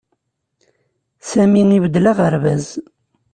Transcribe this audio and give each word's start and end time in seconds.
Sami 1.29 1.61
ibeddel 1.77 2.05
aɣerbaz. 2.11 2.65